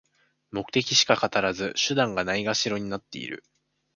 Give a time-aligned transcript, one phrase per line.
[0.49, 3.43] 目的しか語らず、手段がないがしろになってる